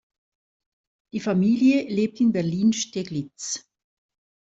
[1.13, 3.67] Die Familie lebt in Berlin-Steglitz.